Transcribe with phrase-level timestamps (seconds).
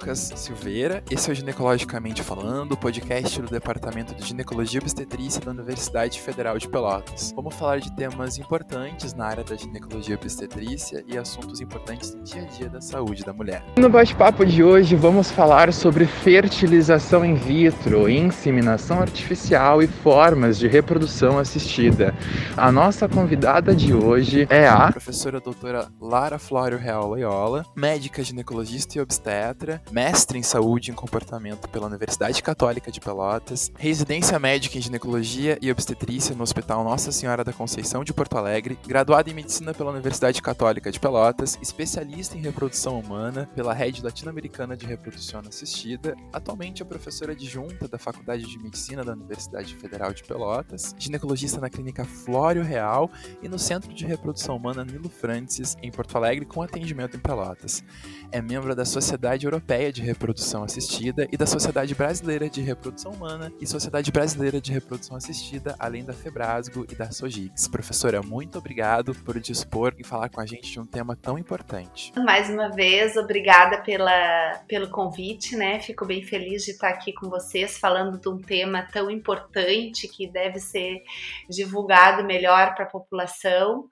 [0.00, 1.04] Lucas Silveira.
[1.10, 6.56] Esse é o Ginecologicamente Falando, podcast do Departamento de Ginecologia e Obstetrícia da Universidade Federal
[6.56, 7.34] de Pelotas.
[7.36, 12.22] Vamos falar de temas importantes na área da ginecologia e obstetrícia e assuntos importantes no
[12.22, 13.62] dia a dia da saúde da mulher.
[13.76, 20.66] No bate-papo de hoje, vamos falar sobre fertilização in vitro, inseminação artificial e formas de
[20.66, 22.14] reprodução assistida.
[22.56, 28.40] A nossa convidada de hoje é a professora doutora Lara Flório Real Loyola, médica ginecologista
[28.60, 34.76] ginecologista e obstetra, mestre em saúde e comportamento pela Universidade Católica de Pelotas, residência médica
[34.76, 39.34] em ginecologia e obstetrícia no Hospital Nossa Senhora da Conceição de Porto Alegre, graduada em
[39.34, 45.40] medicina pela Universidade Católica de Pelotas, especialista em reprodução humana pela Rede Latino-Americana de Reprodução
[45.48, 51.60] Assistida, atualmente é professora adjunta da Faculdade de Medicina da Universidade Federal de Pelotas, ginecologista
[51.60, 53.08] na clínica Flório Real
[53.40, 57.84] e no Centro de Reprodução Humana Nilo Francis, em Porto Alegre, com atendimento em Pelotas.
[58.32, 63.12] É é membro da Sociedade Europeia de Reprodução Assistida e da Sociedade Brasileira de Reprodução
[63.12, 67.66] Humana e Sociedade Brasileira de Reprodução Assistida, além da Febrasgo e da Sogix.
[67.66, 72.12] Professora, muito obrigado por dispor e falar com a gente de um tema tão importante.
[72.14, 75.80] Mais uma vez, obrigada pela, pelo convite, né?
[75.80, 80.26] Fico bem feliz de estar aqui com vocês falando de um tema tão importante que
[80.26, 81.02] deve ser
[81.48, 83.88] divulgado melhor para a população.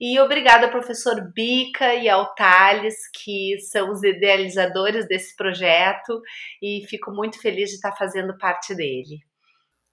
[0.00, 6.20] E obrigada ao professor Bica e ao Thales, que são os idealizadores desse projeto,
[6.62, 9.20] e fico muito feliz de estar fazendo parte dele.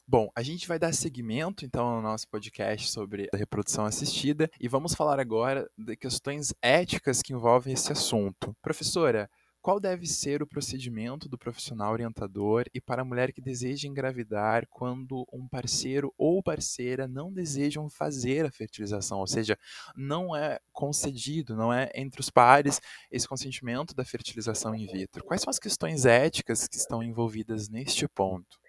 [0.08, 4.67] Bom, a gente vai dar seguimento então ao nosso podcast sobre a reprodução assistida e
[4.67, 8.53] vamos falar agora de questões éticas que envolvem esse assunto.
[8.61, 9.30] Professora,
[9.62, 14.67] qual deve ser o procedimento do profissional orientador e para a mulher que deseja engravidar
[14.70, 19.58] quando um parceiro ou parceira não desejam fazer a fertilização, ou seja,
[19.95, 25.23] não é concedido, não é entre os pares esse consentimento da fertilização in vitro?
[25.23, 28.61] Quais são as questões éticas que estão envolvidas neste ponto?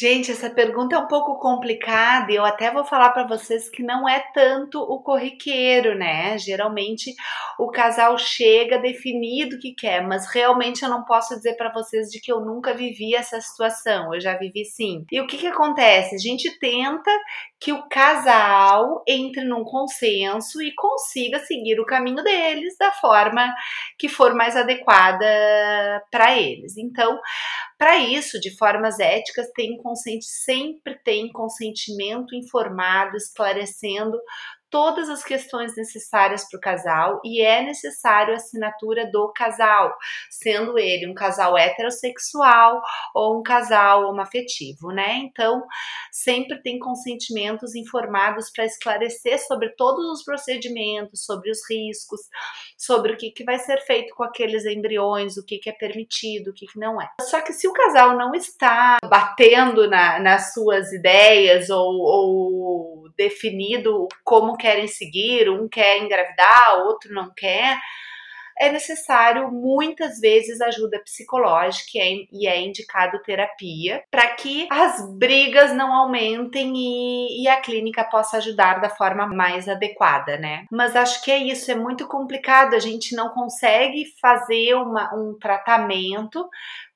[0.00, 3.82] Gente, essa pergunta é um pouco complicada e eu até vou falar para vocês que
[3.82, 6.38] não é tanto o corriqueiro, né?
[6.38, 7.12] Geralmente
[7.58, 12.10] o casal chega definido o que quer, mas realmente eu não posso dizer para vocês
[12.10, 14.14] de que eu nunca vivi essa situação.
[14.14, 15.04] Eu já vivi sim.
[15.10, 16.14] E o que que acontece?
[16.14, 17.10] A gente tenta
[17.60, 23.52] que o casal entre num consenso e consiga seguir o caminho deles da forma
[23.98, 25.26] que for mais adequada
[26.10, 26.76] para eles.
[26.76, 27.18] Então,
[27.76, 34.18] para isso, de formas éticas, tem consente, sempre tem consentimento informado, esclarecendo
[34.70, 39.96] todas as questões necessárias para o casal e é necessário a assinatura do casal,
[40.30, 42.82] sendo ele um casal heterossexual
[43.14, 45.16] ou um casal homoafetivo, né?
[45.16, 45.62] Então,
[46.12, 52.20] sempre tem consentimentos informados para esclarecer sobre todos os procedimentos, sobre os riscos,
[52.76, 56.50] sobre o que, que vai ser feito com aqueles embriões, o que, que é permitido,
[56.50, 57.08] o que, que não é.
[57.22, 64.06] Só que se o casal não está batendo na, nas suas ideias ou, ou definido
[64.24, 67.78] como querem seguir, um quer engravidar, outro não quer,
[68.58, 71.98] é necessário muitas vezes ajuda psicológica
[72.32, 78.38] e é indicado terapia para que as brigas não aumentem e, e, a clínica possa
[78.38, 80.66] ajudar da forma mais adequada, né?
[80.70, 85.38] Mas acho que é isso, é muito complicado, a gente não consegue fazer uma, um
[85.38, 86.48] tratamento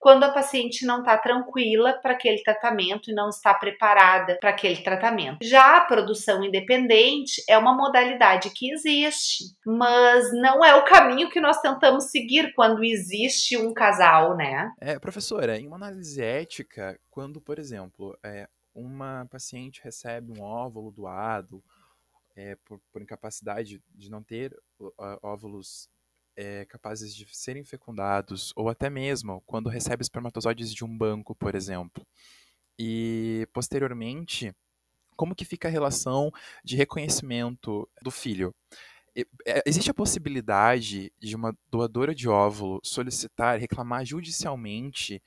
[0.03, 4.83] quando a paciente não está tranquila para aquele tratamento e não está preparada para aquele
[4.83, 5.39] tratamento.
[5.45, 11.41] Já a produção independente é uma modalidade que existe, mas não é o caminho que
[11.41, 14.73] nós tentamos seguir quando existe um casal, né?
[14.81, 20.91] É, professora, em uma análise ética, quando, por exemplo, é, uma paciente recebe um óvulo
[20.91, 21.62] doado
[22.35, 24.53] é, por, por incapacidade de não ter
[25.23, 25.88] óvulos
[26.37, 31.55] é, capazes de serem fecundados, ou até mesmo quando recebe espermatozoides de um banco, por
[31.55, 32.06] exemplo.
[32.79, 34.55] E posteriormente,
[35.17, 36.31] como que fica a relação
[36.64, 38.55] de reconhecimento do filho?
[39.46, 45.23] É, existe a possibilidade de uma doadora de óvulo solicitar, reclamar judicialmente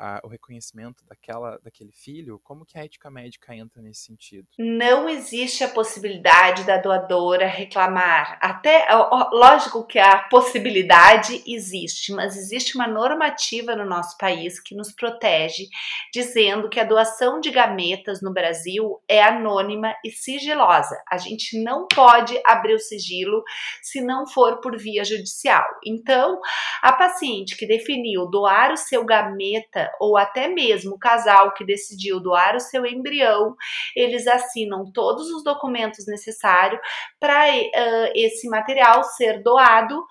[0.00, 4.48] a, o reconhecimento daquela, daquele filho, como que a ética médica entra nesse sentido?
[4.58, 8.38] Não existe a possibilidade da doadora reclamar.
[8.40, 8.86] Até,
[9.30, 15.68] lógico que a possibilidade existe, mas existe uma normativa no nosso país que nos protege,
[16.12, 20.96] dizendo que a doação de gametas no Brasil é anônima e sigilosa.
[21.10, 23.42] A gente não pode abrir o sigilo
[23.82, 25.64] se não for por via judicial.
[25.84, 26.40] Então,
[26.80, 32.20] a paciente que definiu doar o seu gameta ou até mesmo o casal que decidiu
[32.20, 33.54] doar o seu embrião,
[33.96, 36.80] eles assinam todos os documentos necessários
[37.18, 40.04] para uh, esse material ser doado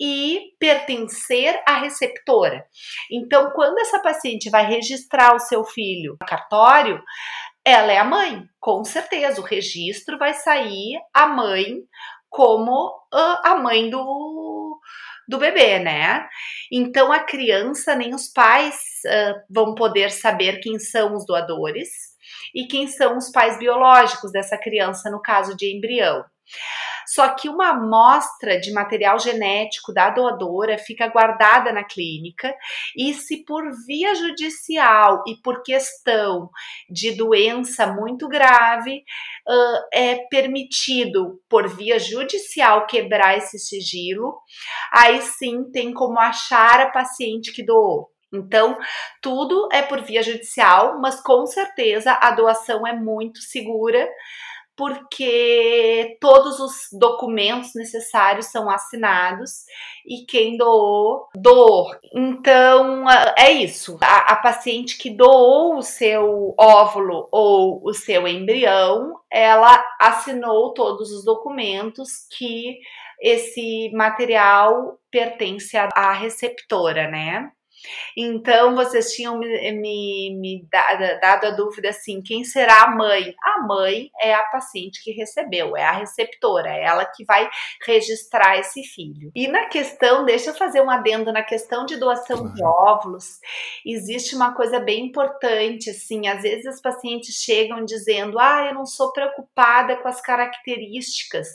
[0.00, 2.64] e pertencer à receptora.
[3.10, 7.00] Então, quando essa paciente vai registrar o seu filho no cartório,
[7.64, 9.40] ela é a mãe, com certeza.
[9.40, 11.76] O registro vai sair a mãe
[12.28, 14.80] como a mãe do,
[15.28, 16.26] do bebê, né?
[16.72, 21.88] Então a criança nem os pais uh, vão poder saber quem são os doadores
[22.54, 26.24] e quem são os pais biológicos dessa criança, no caso de embrião.
[27.06, 32.54] Só que uma amostra de material genético da doadora fica guardada na clínica
[32.96, 36.48] e se por via judicial e por questão
[36.90, 38.98] de doença muito grave
[39.48, 44.38] uh, é permitido por via judicial quebrar esse sigilo,
[44.92, 48.11] aí sim tem como achar a paciente que doou.
[48.32, 48.78] Então,
[49.20, 54.08] tudo é por via judicial, mas com certeza a doação é muito segura
[54.76, 59.64] porque todos os documentos necessários são assinados
[60.06, 61.94] e quem doou, doou.
[62.14, 63.04] Então,
[63.38, 63.98] é isso.
[64.02, 71.12] A, a, paciente que doou o seu óvulo ou o seu embrião, ela assinou todos
[71.12, 72.78] os documentos que
[73.20, 77.52] esse material pertence à receptora, né?
[78.16, 83.34] Então vocês tinham me, me, me dado, dado, a dúvida assim: quem será a mãe?
[83.42, 87.48] A mãe é a paciente que recebeu, é a receptora, é ela que vai
[87.86, 89.30] registrar esse filho.
[89.34, 93.38] E na questão, deixa eu fazer um adendo na questão de doação de óvulos,
[93.84, 98.86] existe uma coisa bem importante, assim, às vezes as pacientes chegam dizendo: ah, eu não
[98.86, 101.48] sou preocupada com as características,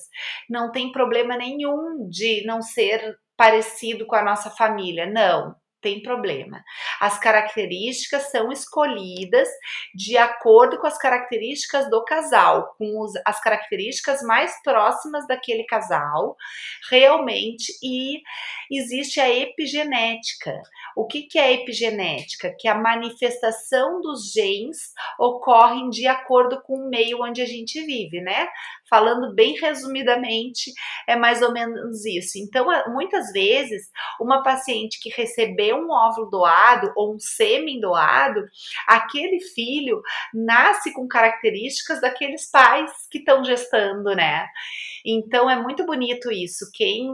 [0.49, 5.05] não tem problema nenhum de não ser parecido com a nossa família.
[5.05, 6.63] Não, tem problema.
[6.99, 9.47] As características são escolhidas
[9.93, 16.35] de acordo com as características do casal, com os, as características mais próximas daquele casal,
[16.89, 18.21] realmente, e
[18.71, 20.59] existe a epigenética.
[20.95, 22.53] O que, que é epigenética?
[22.57, 24.77] Que a manifestação dos genes
[25.19, 28.47] ocorrem de acordo com o meio onde a gente vive, né?
[28.89, 30.71] Falando bem resumidamente,
[31.07, 32.37] é mais ou menos isso.
[32.37, 33.89] Então, muitas vezes,
[34.19, 38.43] uma paciente que recebeu um óvulo doado ou um sêmen doado,
[38.87, 40.01] aquele filho
[40.33, 44.47] nasce com características daqueles pais que estão gestando, né?
[45.05, 46.69] Então, é muito bonito isso.
[46.73, 47.09] Quem,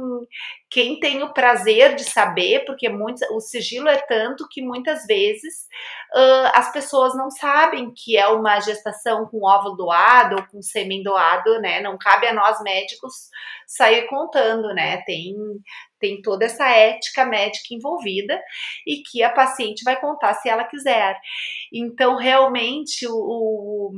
[0.69, 5.67] quem tem o prazer de saber, porque muitos, o sigilo é tanto que muitas vezes
[6.15, 11.03] uh, as pessoas não sabem que é uma gestação com óvulo doado ou com sêmen
[11.03, 11.81] doado, né?
[11.81, 13.29] Não cabe a nós médicos
[13.67, 14.97] sair contando, né?
[15.05, 15.35] Tem
[16.03, 18.37] tem toda essa ética médica envolvida
[18.85, 21.17] e que a paciente vai contar se ela quiser.
[21.71, 23.89] Então, realmente, o,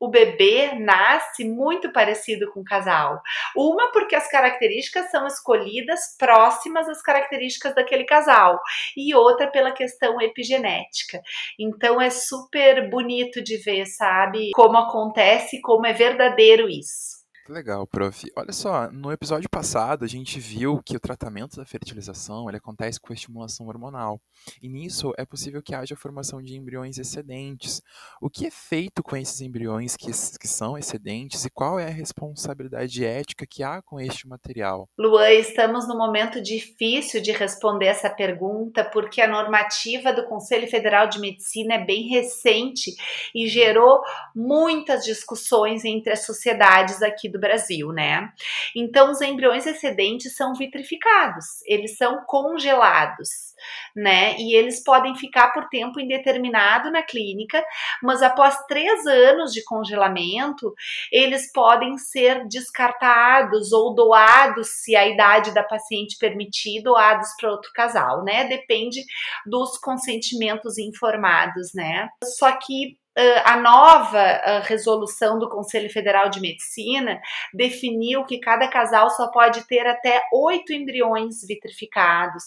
[0.00, 3.20] o, bebê nasce muito parecido com o casal.
[3.56, 8.58] Uma, porque as características são escolhidas próximas às características daquele casal,
[8.96, 11.22] e outra, pela questão epigenética.
[11.56, 17.21] Então, é super bonito de ver, sabe, como acontece, como é verdadeiro isso.
[17.48, 18.30] Legal, prof.
[18.36, 23.00] Olha só, no episódio passado a gente viu que o tratamento da fertilização ele acontece
[23.00, 24.20] com a estimulação hormonal.
[24.62, 27.82] E nisso é possível que haja a formação de embriões excedentes.
[28.20, 31.90] O que é feito com esses embriões que, que são excedentes e qual é a
[31.90, 34.88] responsabilidade ética que há com este material?
[34.96, 41.08] Luan, estamos num momento difícil de responder essa pergunta porque a normativa do Conselho Federal
[41.08, 42.94] de Medicina é bem recente
[43.34, 44.00] e gerou
[44.32, 48.30] muitas discussões entre as sociedades aqui do Brasil, né?
[48.76, 53.51] Então, os embriões excedentes são vitrificados, eles são congelados,
[53.94, 54.36] né?
[54.38, 57.64] E eles podem ficar por tempo indeterminado na clínica,
[58.02, 60.72] mas após três anos de congelamento,
[61.10, 67.70] eles podem ser descartados ou doados, se a idade da paciente permitir, doados para outro
[67.74, 68.44] casal, né?
[68.44, 69.02] Depende
[69.46, 72.08] dos consentimentos informados, né?
[72.24, 73.00] Só que
[73.44, 77.20] a nova resolução do Conselho Federal de Medicina
[77.52, 82.42] definiu que cada casal só pode ter até oito embriões vitrificados.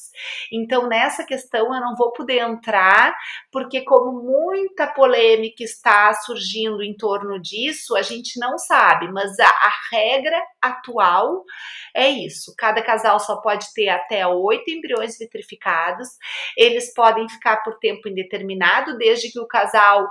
[0.51, 3.15] Então, nessa questão, eu não vou poder entrar,
[3.51, 9.47] porque, como muita polêmica está surgindo em torno disso, a gente não sabe, mas a,
[9.47, 11.43] a regra atual
[11.93, 16.09] é isso: cada casal só pode ter até oito embriões vitrificados,
[16.57, 20.07] eles podem ficar por tempo indeterminado, desde que o casal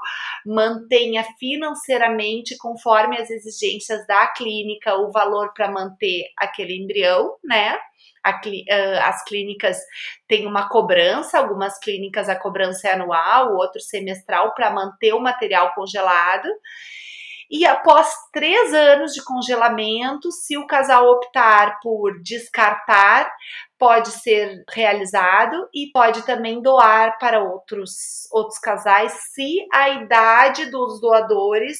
[0.46, 7.78] mantenha financeiramente, conforme as exigências da clínica, o valor para manter aquele embrião, né?
[8.24, 9.78] As clínicas
[10.26, 15.72] têm uma cobrança, algumas clínicas a cobrança é anual, outro semestral, para manter o material
[15.74, 16.48] congelado.
[17.50, 23.30] E após três anos de congelamento, se o casal optar por descartar,
[23.78, 27.90] pode ser realizado e pode também doar para outros,
[28.32, 31.78] outros casais se a idade dos doadores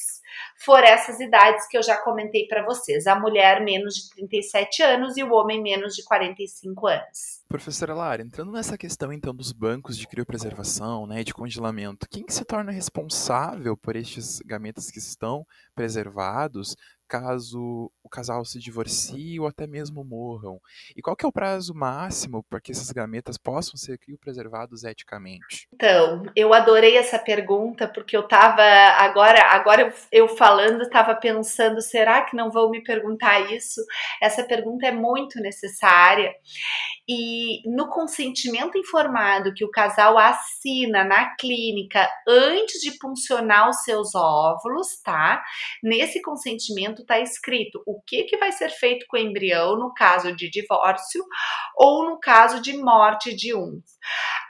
[0.63, 5.17] for essas idades que eu já comentei para vocês: a mulher menos de 37 anos
[5.17, 7.43] e o homem menos de 45 anos.
[7.47, 12.43] Professora Lara, entrando nessa questão então dos bancos de criopreservação, né, de congelamento, quem se
[12.43, 15.45] torna responsável por estes gametas que estão
[15.75, 16.75] preservados
[17.07, 20.59] caso o casal se divorcie ou até mesmo morram?
[20.95, 25.67] E qual que é o prazo máximo para que esses gametas possam ser criopreservados eticamente?
[25.73, 32.21] Então, eu adorei essa pergunta porque eu estava agora, agora eu falando, estava pensando, será
[32.21, 33.81] que não vão me perguntar isso?
[34.21, 36.31] Essa pergunta é muito necessária.
[37.07, 44.13] E no consentimento informado que o casal assina na clínica antes de puncionar os seus
[44.15, 45.43] óvulos, tá?
[45.83, 50.35] Nesse consentimento está escrito o que, que vai ser feito com o embrião no caso
[50.35, 51.23] de divórcio
[51.75, 53.81] ou no caso de morte de um.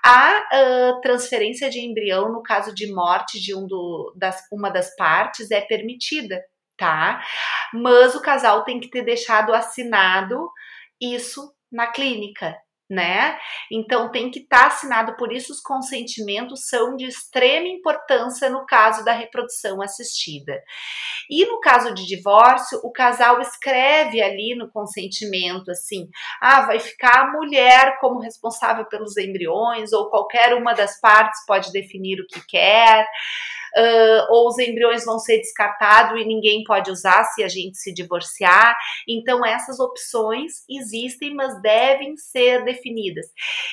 [0.03, 4.95] A uh, transferência de embrião no caso de morte de um do, das, uma das
[4.95, 6.43] partes é permitida,
[6.77, 7.23] tá?
[7.73, 10.49] Mas o casal tem que ter deixado assinado
[11.01, 12.55] isso na clínica,
[12.89, 13.37] né?
[13.71, 18.65] Então tem que estar tá assinado, por isso os consentimentos são de extrema importância no
[18.65, 20.61] caso da reprodução assistida.
[21.29, 26.07] E no caso de divórcio, o casal escreve ali no consentimento assim:
[26.41, 31.71] ah, vai ficar a mulher como responsável pelos embriões, ou qualquer uma das partes pode
[31.71, 33.07] definir o que quer
[33.77, 37.93] uh, ou os embriões vão ser descartados e ninguém pode usar se a gente se
[37.93, 38.75] divorciar.
[39.07, 43.25] Então, essas opções existem, mas devem ser definidas.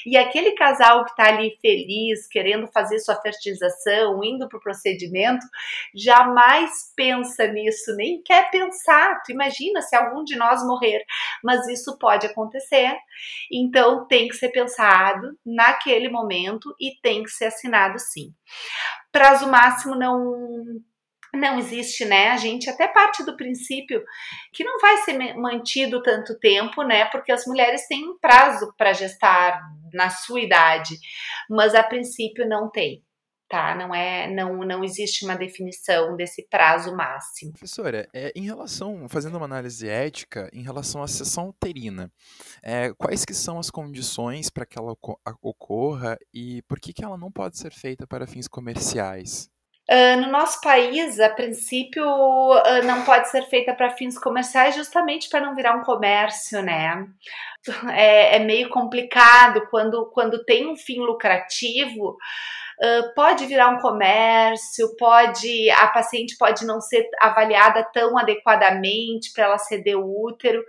[0.07, 5.47] E aquele casal que está ali feliz, querendo fazer sua fertilização, indo para o procedimento,
[5.95, 9.23] jamais pensa nisso, nem quer pensar.
[9.25, 11.05] Tu imagina se algum de nós morrer,
[11.43, 12.97] mas isso pode acontecer.
[13.51, 18.33] Então, tem que ser pensado naquele momento e tem que ser assinado sim
[19.13, 20.81] prazo máximo não
[21.35, 22.29] não existe, né?
[22.29, 24.05] A gente até parte do princípio
[24.53, 27.07] que não vai ser mantido tanto tempo, né?
[27.07, 29.59] Porque as mulheres têm um prazo para gestar
[29.95, 30.95] na sua idade,
[31.49, 33.03] mas a princípio não tem
[33.53, 33.75] tá?
[33.75, 37.53] Não é, não, não existe uma definição desse prazo máximo.
[37.53, 42.11] Professora, é, em relação, fazendo uma análise ética, em relação à sessão uterina,
[42.63, 44.97] é, quais que são as condições para que ela
[45.43, 49.51] ocorra e por que, que ela não pode ser feita para fins comerciais?
[49.91, 55.29] Uh, no nosso país, a princípio, uh, não pode ser feita para fins comerciais, justamente
[55.29, 57.05] para não virar um comércio, né?
[57.91, 62.17] É, é meio complicado quando, quando tem um fim lucrativo
[63.15, 69.59] pode virar um comércio, pode a paciente pode não ser avaliada tão adequadamente para ela
[69.59, 70.65] ceder o útero,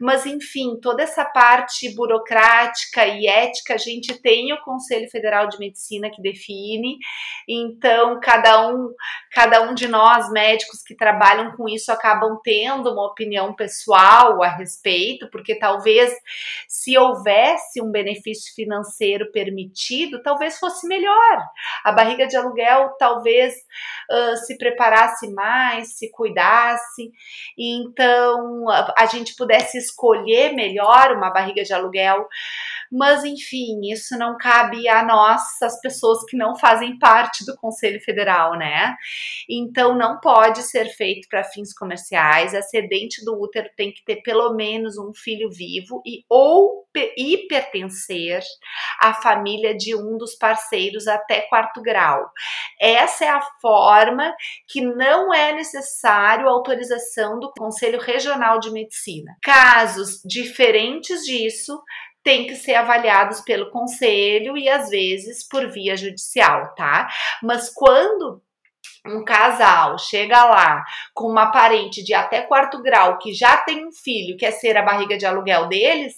[0.00, 5.58] mas enfim, toda essa parte burocrática e ética a gente tem o Conselho Federal de
[5.58, 6.98] Medicina que define.
[7.48, 8.92] Então, cada um,
[9.32, 14.48] cada um de nós médicos que trabalham com isso acabam tendo uma opinião pessoal a
[14.48, 16.12] respeito, porque talvez
[16.68, 21.47] se houvesse um benefício financeiro permitido, talvez fosse melhor
[21.84, 23.54] a barriga de aluguel talvez
[24.10, 27.10] uh, se preparasse mais, se cuidasse,
[27.56, 32.26] então a, a gente pudesse escolher melhor uma barriga de aluguel,
[32.90, 38.00] mas enfim, isso não cabe a nós, as pessoas que não fazem parte do Conselho
[38.00, 38.94] Federal, né?
[39.48, 42.54] Então não pode ser feito para fins comerciais.
[42.54, 47.46] A sedente do útero tem que ter pelo menos um filho vivo e ou e
[47.48, 48.42] pertencer
[48.98, 52.30] à família de um dos parceiros até quarto grau.
[52.80, 54.34] Essa é a forma
[54.66, 59.36] que não é necessário autorização do Conselho Regional de Medicina.
[59.42, 61.80] Casos diferentes disso
[62.22, 67.08] têm que ser avaliados pelo conselho e às vezes por via judicial, tá?
[67.42, 68.42] Mas quando
[69.06, 70.84] um casal chega lá
[71.14, 74.82] com uma parente de até quarto grau que já tem um filho, quer ser a
[74.82, 76.14] barriga de aluguel deles,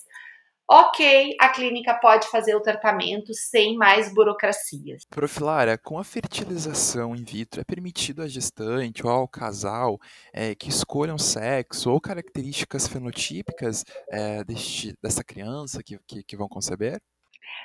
[0.71, 5.05] ok, a clínica pode fazer o tratamento sem mais burocracias.
[5.11, 9.99] Profilara, com a fertilização in vitro, é permitido à gestante ou ao casal
[10.33, 16.49] é, que escolham sexo ou características fenotípicas é, deste, dessa criança que, que, que vão
[16.49, 17.01] conceber?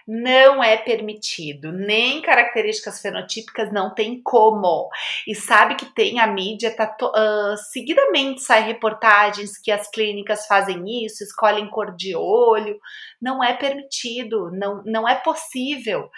[0.07, 4.89] Não é permitido, nem características fenotípicas não tem como.
[5.27, 11.05] E sabe que tem a mídia, tá uh, seguidamente sai reportagens que as clínicas fazem
[11.05, 12.79] isso, escolhem cor de olho.
[13.19, 16.09] Não é permitido, não, não é possível.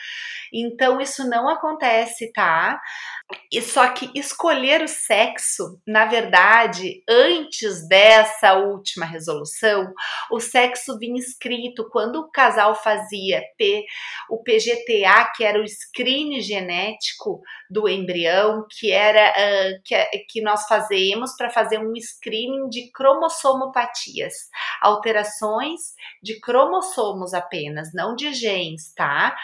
[0.53, 2.79] Então isso não acontece, tá?
[3.51, 9.93] E só que escolher o sexo, na verdade, antes dessa última resolução,
[10.31, 13.85] o sexo vinha escrito quando o casal fazia P,
[14.29, 19.95] o PGTA, que era o screen genético do embrião, que era uh, que,
[20.29, 24.33] que nós fazemos para fazer um screening de cromossomopatias,
[24.81, 25.81] alterações
[26.21, 29.35] de cromossomos apenas, não de genes, tá?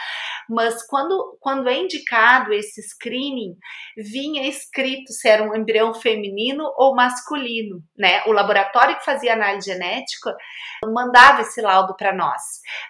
[0.50, 3.56] Mas quando, quando é indicado esse screening,
[3.98, 8.24] vinha escrito se era um embrião feminino ou masculino, né?
[8.26, 10.36] O laboratório que fazia análise genética
[10.86, 12.42] mandava esse laudo para nós.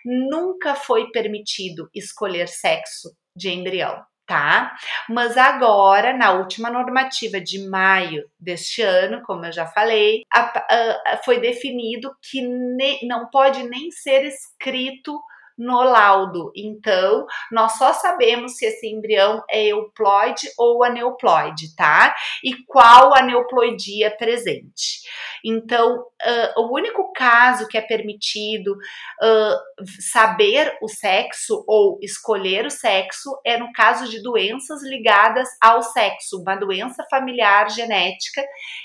[0.05, 4.73] Nunca foi permitido escolher sexo de embrião tá?
[5.09, 11.17] Mas agora, na última normativa de maio deste ano, como eu já falei, a, a,
[11.23, 15.19] foi definido que ne, não pode nem ser escrito
[15.57, 16.51] no laudo.
[16.55, 22.15] Então, nós só sabemos se esse embrião é euploide ou aneuploide, tá?
[22.43, 25.03] E qual aneuploidia presente.
[25.43, 32.71] Então, uh, o único caso que é permitido uh, saber o sexo ou escolher o
[32.71, 38.43] sexo é no caso de doenças ligadas ao sexo, uma doença familiar genética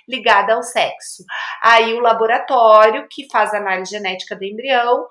[0.08, 1.24] ligada ao sexo.
[1.62, 5.06] Aí o laboratório que faz análise genética do embrião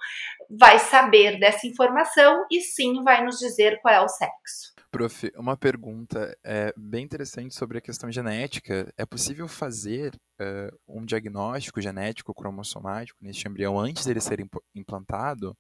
[0.50, 4.76] vai saber dessa informação e sim vai nos dizer qual é o sexo.
[4.90, 8.92] Prof, uma pergunta é, bem interessante sobre a questão genética.
[8.98, 14.40] É possível fazer uh, um diagnóstico genético cromossomático neste embrião antes dele ser
[14.74, 15.56] implantado?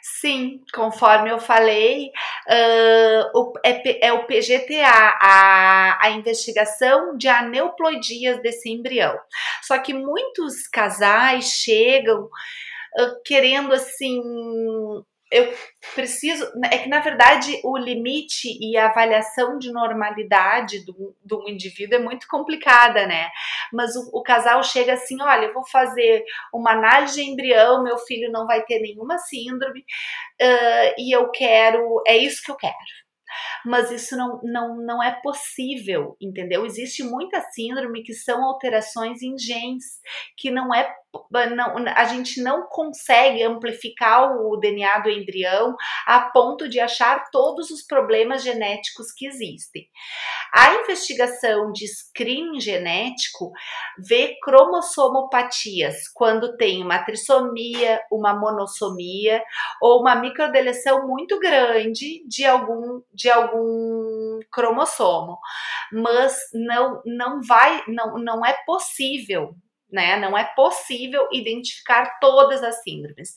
[0.00, 8.40] Sim, conforme eu falei, uh, o, é, é, o PGTA, a, a investigação de aneuploidias
[8.40, 9.18] desse embrião.
[9.62, 12.28] Só que muitos casais chegam
[13.24, 14.20] querendo assim.
[15.30, 15.52] Eu
[15.94, 16.46] preciso.
[16.70, 22.02] É que, na verdade, o limite e a avaliação de normalidade do, do indivíduo é
[22.02, 23.28] muito complicada, né?
[23.72, 27.98] Mas o, o casal chega assim: olha, eu vou fazer uma análise de embrião, meu
[27.98, 32.02] filho não vai ter nenhuma síndrome, uh, e eu quero.
[32.06, 32.76] É isso que eu quero
[33.64, 36.64] mas isso não, não, não é possível, entendeu?
[36.64, 39.84] Existe muita síndrome que são alterações em genes,
[40.36, 40.94] que não é
[41.30, 45.74] não, a gente não consegue amplificar o DNA do embrião
[46.06, 49.88] a ponto de achar todos os problemas genéticos que existem.
[50.52, 53.52] A investigação de screening genético
[53.98, 59.42] vê cromossomopatias quando tem uma trissomia, uma monossomia
[59.80, 65.38] ou uma microdeleção muito grande de algum de algum cromossomo,
[65.92, 69.54] mas não não vai não não é possível
[69.90, 70.16] né?
[70.18, 73.32] Não é possível identificar todas as síndromes.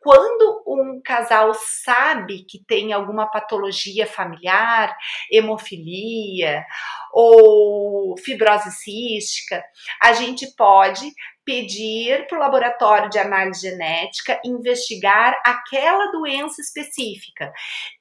[0.00, 4.96] Quando um casal sabe que tem alguma patologia familiar,
[5.30, 6.64] hemofilia
[7.12, 9.64] ou fibrose cística,
[10.02, 11.10] a gente pode
[11.44, 17.52] pedir para o laboratório de análise genética investigar aquela doença específica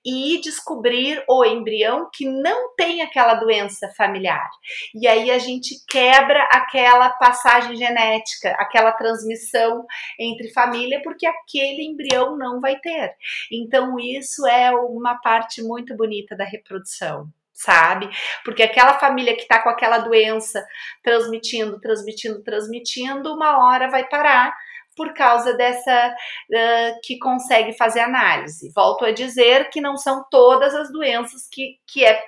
[0.06, 4.50] e descobrir o embrião que não tem aquela doença familiar.
[4.96, 9.86] E aí a gente quebra aquela passagem genética, aquela transmissão
[10.20, 13.14] entre família, porque aquele embrião não vai ter.
[13.52, 18.10] Então, isso é uma parte muito bonita da reprodução sabe?
[18.44, 20.66] Porque aquela família que tá com aquela doença
[21.04, 24.54] transmitindo, transmitindo, transmitindo, uma hora vai parar
[24.96, 28.72] por causa dessa uh, que consegue fazer análise.
[28.76, 32.22] Volto a dizer que não são todas as doenças que, que, é,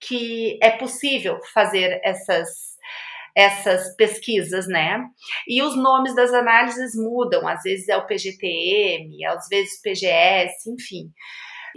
[0.00, 2.76] que é possível fazer essas
[3.38, 4.98] essas pesquisas, né?
[5.46, 11.12] E os nomes das análises mudam, às vezes é o PGTM, às vezes PGS, enfim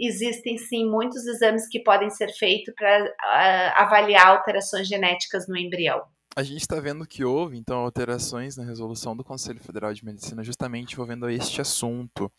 [0.00, 6.02] existem sim muitos exames que podem ser feitos para uh, avaliar alterações genéticas no embrião.
[6.36, 10.44] A gente está vendo que houve, então, alterações na resolução do Conselho Federal de Medicina
[10.44, 12.32] justamente envolvendo este assunto.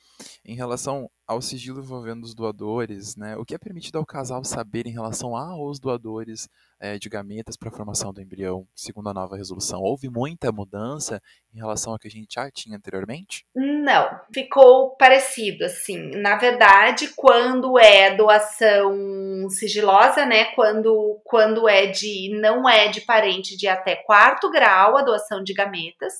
[0.46, 4.86] Em relação ao sigilo envolvendo os doadores, né, o que é permitido ao casal saber
[4.86, 9.38] em relação aos doadores é, de gametas para a formação do embrião, segundo a nova
[9.38, 9.82] resolução?
[9.82, 11.22] Houve muita mudança
[11.54, 13.46] em relação ao que a gente já tinha anteriormente?
[13.56, 16.12] Não, ficou parecido, assim.
[16.18, 23.56] Na verdade, quando é doação sigilosa, né, quando, quando é de, não é de parente
[23.56, 26.14] de até quarto grau, a doação de gametas,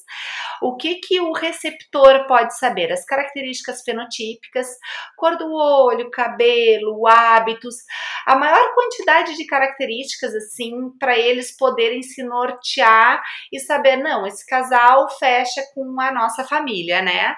[0.62, 2.92] o que que o receptor pode saber?
[2.92, 4.68] As características fenotípicas,
[5.16, 7.76] cor do olho, cabelo, hábitos,
[8.26, 14.46] a maior quantidade de características assim para eles poderem se nortear e saber não, esse
[14.46, 17.36] casal fecha com a nossa família, né?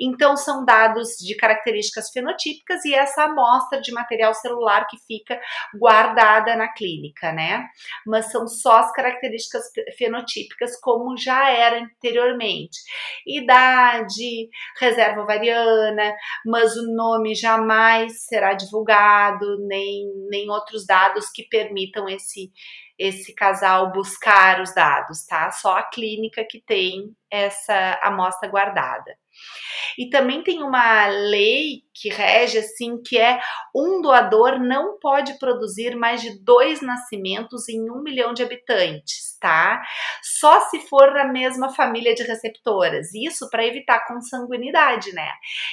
[0.00, 5.40] Então são dados de características fenotípicas e essa amostra de material celular que fica
[5.78, 7.66] guardada na clínica, né?
[8.06, 9.64] Mas são só as características
[9.96, 12.78] fenotípicas como já era anteriormente.
[13.26, 16.14] Idade, reserva ovariana,
[16.46, 22.50] mas o nome jamais será divulgado, nem, nem outros dados que permitam esse
[22.98, 25.52] esse casal buscar os dados, tá?
[25.52, 29.16] Só a clínica que tem essa amostra guardada.
[29.96, 33.40] E também tem uma lei que rege assim que é
[33.74, 39.82] um doador não pode produzir mais de dois nascimentos em um milhão de habitantes, tá?
[40.22, 43.12] Só se for a mesma família de receptoras.
[43.14, 45.28] Isso para evitar consanguinidade, né?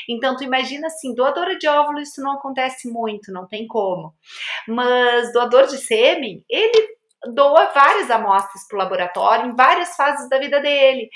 [0.10, 4.13] Então tu imagina assim, doadora de óvulo isso não acontece muito, não tem como.
[4.67, 6.95] Mas doador de sêmen, ele
[7.34, 11.10] doa várias amostras para o laboratório em várias fases da vida dele.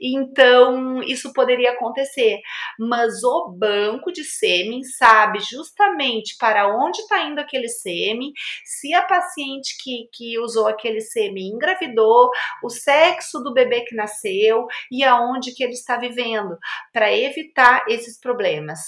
[0.00, 2.40] Então, isso poderia acontecer.
[2.78, 8.32] Mas o banco de sêmen sabe justamente para onde está indo aquele sêmen,
[8.64, 12.30] se a paciente que, que usou aquele sêmen engravidou,
[12.62, 16.56] o sexo do bebê que nasceu e aonde que ele está vivendo,
[16.92, 18.80] para evitar esses problemas.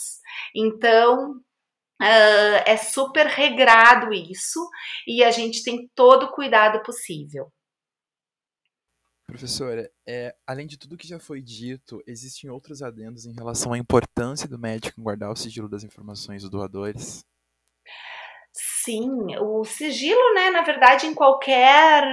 [0.54, 1.40] Então,
[2.00, 4.68] Uh, é super regrado isso
[5.06, 7.52] e a gente tem todo o cuidado possível.
[9.26, 13.78] Professora, é, além de tudo que já foi dito, existem outros adendos em relação à
[13.78, 17.24] importância do médico em guardar o sigilo das informações dos doadores?
[18.52, 22.04] Sim, o sigilo, né, na verdade, em qualquer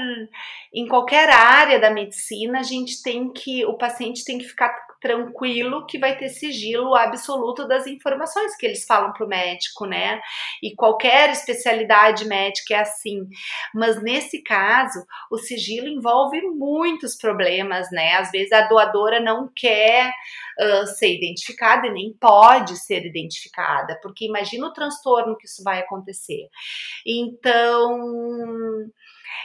[0.74, 4.70] em qualquer área da medicina, a gente tem que o paciente tem que ficar
[5.02, 10.22] tranquilo que vai ter sigilo absoluto das informações que eles falam para o médico, né?
[10.62, 13.28] E qualquer especialidade médica é assim.
[13.74, 18.14] Mas nesse caso, o sigilo envolve muitos problemas, né?
[18.14, 20.14] Às vezes a doadora não quer
[20.60, 25.80] uh, ser identificada e nem pode ser identificada, porque imagina o transtorno que isso vai
[25.80, 26.48] acontecer.
[27.06, 28.92] Então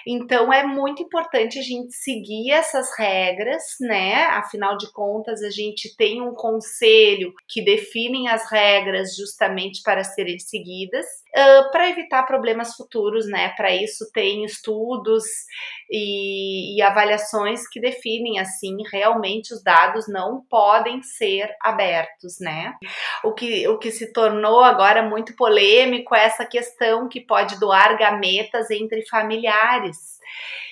[0.07, 4.25] então é muito importante a gente seguir essas regras, né?
[4.27, 10.39] Afinal de contas, a gente tem um conselho que define as regras justamente para serem
[10.39, 13.51] seguidas, uh, para evitar problemas futuros, né?
[13.51, 15.25] Para isso tem estudos
[15.90, 22.75] e, e avaliações que definem assim realmente os dados não podem ser abertos, né?
[23.22, 27.99] O que, o que se tornou agora muito polêmico é essa questão que pode doar
[27.99, 30.16] gametas entre familiares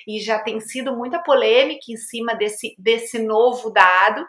[0.07, 4.25] e já tem sido muita polêmica em cima desse, desse novo dado.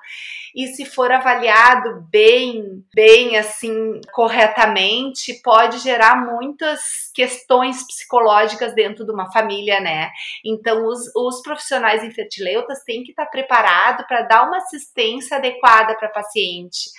[0.55, 6.81] E se for avaliado bem, bem assim, corretamente, pode gerar muitas
[7.15, 10.11] questões psicológicas dentro de uma família, né?
[10.45, 16.09] Então, os, os profissionais infertileutas têm que estar preparados para dar uma assistência adequada para
[16.09, 16.91] paciente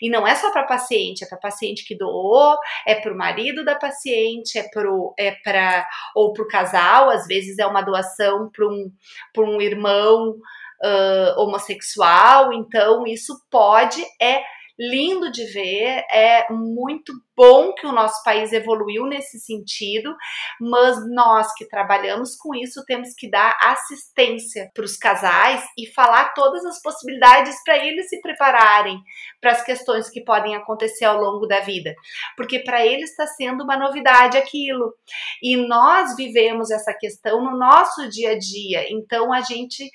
[0.00, 3.64] e não é só para paciente, é para paciente que doou, é para o marido
[3.64, 8.50] da paciente, é para é pra, ou para o casal, às vezes é uma doação
[8.50, 8.90] para um,
[9.38, 10.36] um irmão
[10.82, 14.42] uh, homossexual, então isso pode, é
[14.80, 20.14] lindo de ver, é muito bom que o nosso país evoluiu nesse sentido,
[20.58, 26.32] mas nós que trabalhamos com isso temos que dar assistência para os casais e falar
[26.32, 28.98] todas as possibilidades para eles se prepararem
[29.40, 31.94] para as questões que podem acontecer ao longo da vida,
[32.36, 34.94] porque para eles está sendo uma novidade aquilo
[35.42, 39.90] e nós vivemos essa questão no nosso dia a dia, então a gente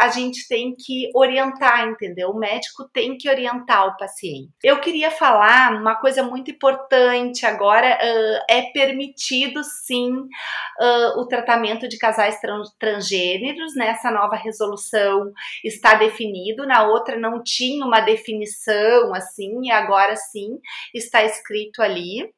[0.00, 2.30] a gente tem que orientar, entendeu?
[2.30, 4.05] O médico tem que orientar o paciente.
[4.62, 11.88] Eu queria falar uma coisa muito importante agora uh, é permitido sim uh, o tratamento
[11.88, 15.32] de casais trans transgêneros nessa nova resolução
[15.64, 20.58] está definido na outra não tinha uma definição assim e agora sim
[20.94, 22.30] está escrito ali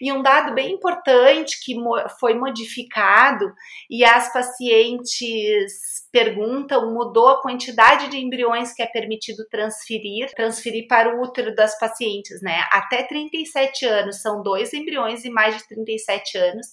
[0.00, 1.74] e um dado bem importante que
[2.18, 3.52] foi modificado
[3.90, 5.72] e as pacientes
[6.12, 11.78] perguntam, mudou a quantidade de embriões que é permitido transferir, transferir para o útero das
[11.78, 12.64] pacientes, né?
[12.72, 16.66] Até 37 anos são dois embriões e mais de 37 anos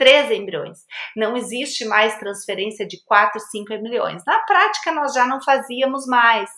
[0.00, 0.78] três embriões.
[1.14, 4.24] Não existe mais transferência de quatro, cinco embriões.
[4.24, 6.48] Na prática, nós já não fazíamos mais,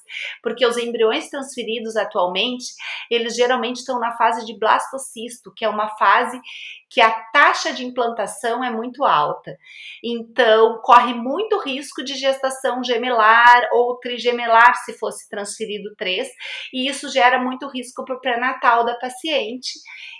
[0.40, 2.66] porque os embriões transferidos atualmente,
[3.10, 6.40] eles geralmente estão na fase de blastocisto, que é uma fase
[6.88, 9.56] que a taxa de implantação é muito alta.
[10.04, 16.28] Então, corre muito risco de gestação gemelar ou trigemelar se fosse transferido três,
[16.72, 19.72] e isso gera muito risco para o pré-natal da paciente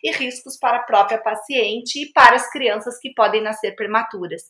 [0.03, 4.42] e riscos para a própria paciente e para as crianças que podem nascer prematuras.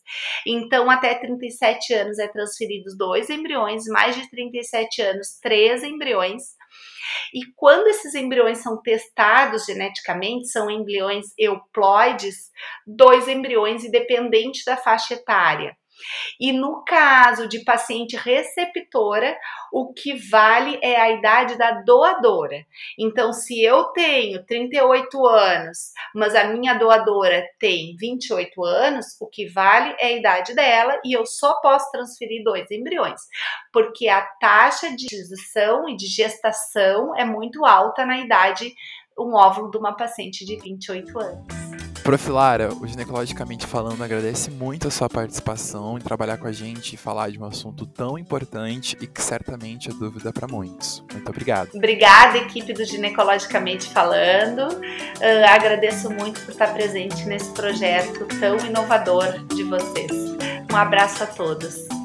[0.46, 6.42] Então, até 37 anos é transferidos dois embriões, mais de 37 anos, três embriões.
[7.34, 12.50] E quando esses embriões são testados geneticamente, são embriões euploides,
[12.86, 15.76] dois embriões independente da faixa etária.
[16.40, 19.36] E no caso de paciente receptora,
[19.72, 22.64] o que vale é a idade da doadora.
[22.98, 29.48] Então, se eu tenho 38 anos, mas a minha doadora tem 28 anos, o que
[29.48, 33.20] vale é a idade dela e eu só posso transferir dois embriões,
[33.72, 38.74] porque a taxa de gestação e de gestação é muito alta na idade
[39.18, 41.71] um óvulo de uma paciente de 28 anos.
[42.02, 47.30] Profilara, Ginecologicamente Falando agradece muito a sua participação em trabalhar com a gente e falar
[47.30, 51.02] de um assunto tão importante e que certamente é dúvida para muitos.
[51.12, 51.70] Muito obrigado.
[51.74, 54.62] Obrigada, equipe do Ginecologicamente Falando.
[54.62, 60.12] Uh, agradeço muito por estar presente nesse projeto tão inovador de vocês.
[60.72, 62.01] Um abraço a todos.